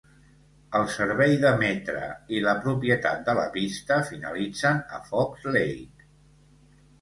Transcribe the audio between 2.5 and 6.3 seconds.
propietat de la pista finalitzen a Fox Lake.